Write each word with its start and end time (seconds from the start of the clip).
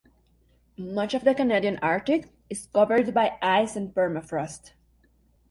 Much 0.79 1.13
of 1.13 1.23
the 1.23 1.35
Canadian 1.35 1.77
Arctic 1.79 2.29
is 2.49 2.65
covered 2.73 3.13
by 3.13 3.37
ice 3.39 3.75
and 3.75 3.93
permafrost. 3.93 4.71